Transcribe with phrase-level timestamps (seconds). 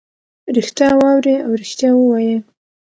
[0.55, 2.35] ریښتیا واوري او ریښتیا ووایي.